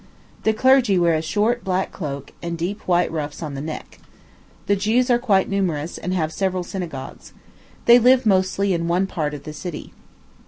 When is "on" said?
3.43-3.53